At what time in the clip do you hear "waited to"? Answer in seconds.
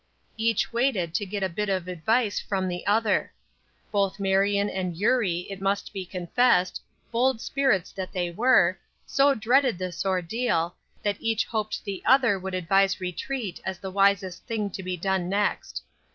0.73-1.27